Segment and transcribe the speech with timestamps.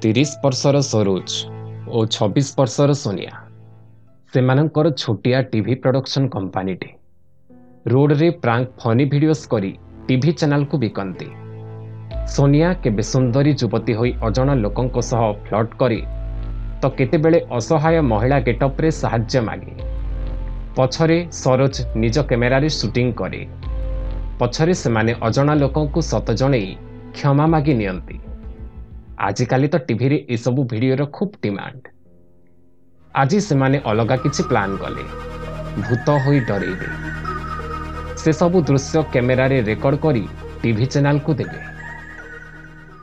[0.00, 1.28] ତିରିଶ ବର୍ଷର ସରୋଜ
[1.88, 3.30] ଓ ଛବିଶ ବର୍ଷର ସୋନିଆ।
[4.32, 6.90] ସେମାନଙ୍କର ଛୋଟିଆ ଟିଭି ପ୍ରଡକ୍ସନ୍ କମ୍ପାନୀଟେ
[7.86, 9.70] ରୋଡ଼ରେ ପ୍ରାଙ୍କ ଫନି ଭିଡିଓସ୍ କରି
[10.08, 11.28] ଟିଭି ଚ୍ୟାନେଲକୁ ବିକନ୍ତି।
[12.34, 16.00] ସୋନିଆ କେବେ ସୁନ୍ଦରୀ ଯୁବତୀ ହୋଇ ଅଜଣା ଲୋକଙ୍କ ସହ ଫ୍ଲଟ୍ କରି
[16.82, 19.72] ତ କେତେବେଳେ ଅସହାୟ ମହିଳା ଗେଟଅପ୍ରେ ସାହାଯ୍ୟ ମାଗେ।
[20.76, 23.42] ପଛରେ ସରୋଜ ନିଜ କ୍ୟାମେରାରେ ସୁଟିଂ କରେ।
[24.40, 26.70] ପଛରେ ସେମାନେ ଅଜଣା ଲୋକଙ୍କୁ ସତ ଜଣେଇ
[27.16, 28.16] କ୍ଷମା ମାଗି ନିଅନ୍ତି।
[29.18, 31.92] ଆଜିକାଲି ତ ଟିଭିରେ ଏସବୁ ଭିଡ଼ିଓର ଖୁବ୍ ଡିମାଣ୍ଡ
[33.14, 35.04] ଆଜି ସେମାନେ ଅଲଗା କିଛି ପ୍ଲାନ୍ କଲେ
[35.76, 36.90] ଭୂତ ହୋଇ ଡରେଇବେ
[38.16, 40.24] ସେସବୁ ଦୃଶ୍ୟ କ୍ୟାମେରାରେ ରେକର୍ଡ କରି
[40.62, 41.60] ଟିଭି ଚ୍ୟାନେଲକୁ ଦେବେ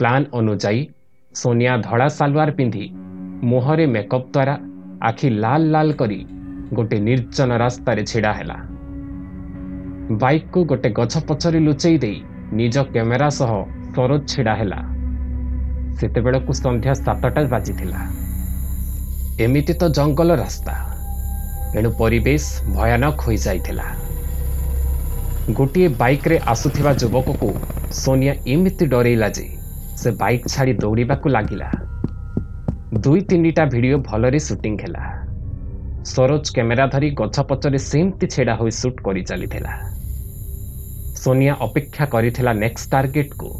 [0.00, 0.80] ପ୍ଲାନ୍ ଅନୁଯାୟୀ
[1.34, 2.86] ସୋନିଆ ଧଳା ସାଲୱାର ପିନ୍ଧି
[3.42, 4.54] ମୁହଁରେ ମେକଅପ୍ ଦ୍ୱାରା
[5.00, 6.20] ଆଖି ଲାଲ ଲାଲ କରି
[6.72, 8.58] ଗୋଟେ ନିର୍ଜନ ରାସ୍ତାରେ ଛିଡ଼ା ହେଲା।
[10.20, 12.18] ବାଇକ୍କୁ ଗୋଟେ ଗଛ ପଛରେ ଲୁଚେଇ ଦେଇ
[12.52, 13.52] ନିଜ କ୍ୟାମେରା ସହ
[13.94, 14.80] ସରୋଜ ଛିଡ଼ା ହେଲା।
[15.98, 18.00] ସେତେବେଳକୁ ସନ୍ଧ୍ୟା ସାତଟା ବାଜିଥିଲା।
[19.38, 20.74] ଏମିତି ତ ଜଙ୍ଗଲ ରାସ୍ତା।
[21.74, 23.86] ଏଣୁ ପରିବେଶ ଭୟାନକ ହୋଇଯାଇଥିଲା।
[25.48, 27.50] ଗୋଟିଏ ବାଇକ୍ରେ ଆସୁଥିବା ଯୁବକକୁ
[27.92, 29.46] ସୋନିଆ ଏମିତି ଡରେଇଲା ଯେ
[29.96, 31.70] ସେ ବାଇକ୍ ଛାଡ଼ି ଦୌଡ଼ିବାକୁ ଲାଗିଲା।
[32.92, 35.04] ଦୁଇ ତିନିଟା ଭିଡ଼ିଓ ଭଲରେ ସୁଟିଂ ହେଲା।
[36.04, 39.74] ସରୋଜ କ୍ୟାମେରା ଧରି ଗଛ ପଛରେ ସେମିତି ଛିଡ଼ା ହୋଇ ସୁଟ୍ କରି ଚାଲିଥିଲା
[41.16, 43.50] ସୋନିଆ ଅପେକ୍ଷା କରିଥିଲା ନେକ୍ସଟ ଟାର୍ଗେଟକୁ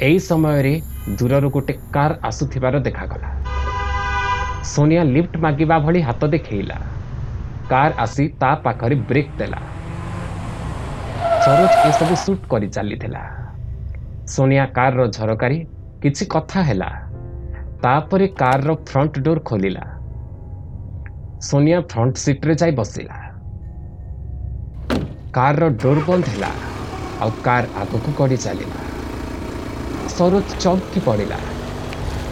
[0.00, 0.72] ଏହି ସମୟରେ
[1.08, 3.28] ଦୂରରୁ ଗୋଟେ କାର୍ ଆସୁଥିବାର ଦେଖାଗଲା।
[4.64, 6.76] ସୋନିଆ ଲିଫ୍ଟ ମାଗିବା ଭଳି ହାତ ଦେଖେଇଲା।
[7.70, 9.60] କାର୍ ଆସି ତା ପାଖରେ ବ୍ରେକ୍ ଦେଲା।
[11.40, 13.22] ସରୋଜ ଏସବୁ ସୁଟ୍ କରି ଚାଲିଥିଲା।
[14.26, 15.58] ସୋନିଆ କାର୍ର ଝରକାରେ
[16.02, 16.90] କିଛି କଥା ହେଲା।
[17.82, 19.84] ତାପରେ କାର୍ର ଫ୍ରଣ୍ଟ ଡୋର୍ ଖୋଲିଲା।
[21.40, 23.16] ସୋନିଆ ଫ୍ରଣ୍ଟ ସିଟ୍ରେ ଯାଇ ବସିଲା।
[25.34, 26.52] କାର୍ର ଡୋର୍ ବନ୍ଦ ହେଲା।
[27.20, 28.95] ଆଉ କାର୍ ଆଗକୁ ଗଡ଼ି ଚାଲିଲା।
[30.14, 31.38] ସରୋଜ ଚମକି ପଡ଼ିଲା।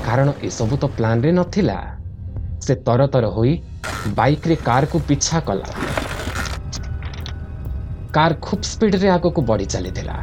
[0.06, 1.78] କାରଣ ଏସବୁ ତ ପ୍ଲାନ୍ରେ ନଥିଲା।
[2.64, 3.52] ସେ ତରତର ହୋଇ
[4.18, 5.68] ବାଇକ୍ରେ କାର୍କୁ ପିଛା କଲା।
[8.16, 10.16] କାର୍ ଖୁବ୍ ସ୍ପିଡ୍ରେ ଆଗକୁ ବଢ଼ି ଚାଲିଥିଲା।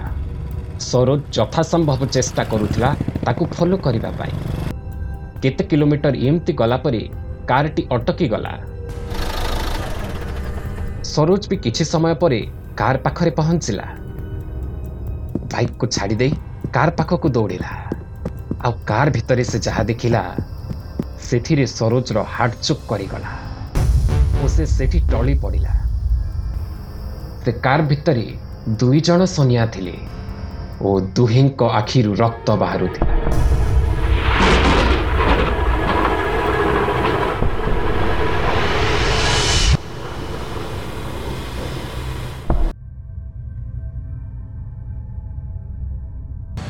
[0.90, 2.90] ସରୋଜ ଯଥାସମ୍ଭବ ଚେଷ୍ଟା କରୁଥିଲା
[3.26, 4.34] ତାକୁ ଫଲୋ କରିବା ପାଇଁ।
[5.44, 7.02] କେତେ କିଲୋମିଟର ଏମିତି ଗଲା ପରେ
[7.50, 8.54] କାର୍ଟି ଅଟକି ଗଲା।
[11.14, 12.40] ସରୋଜ ବି କିଛି ସମୟ ପରେ
[12.80, 13.86] କାର୍ ପାଖରେ ପହଞ୍ଚିଲା।
[15.52, 16.34] ବାଇକ୍କୁ ଛାଡ଼ି ଦେଇ
[16.76, 17.70] କାର୍ ପାଖକୁ ଦୌଡ଼ିଲା।
[18.66, 20.22] ଆଉ କାର୍ ଭିତରେ ସେ ଯାହା ଦେଖିଲା
[21.28, 23.32] ସେଥିରେ ସରୋଜର ହାର୍ଟ ଚୁକ୍ କରିଗଲା
[24.44, 25.74] ଓ ସେ ସେଠି ଟଳି ପଡ଼ିଲା।
[27.44, 28.26] ସେ କାର୍ ଭିତରେ
[28.82, 29.96] ଦୁଇ ଜଣ ସୋନିଆ ଥିଲେ
[30.82, 33.21] ଓ ଦୁହିଁଙ୍କ ଆଖିରୁ ରକ୍ତ ବାହାରୁଥିଲା।